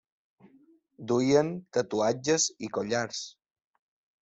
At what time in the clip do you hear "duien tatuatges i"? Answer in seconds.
1.11-2.73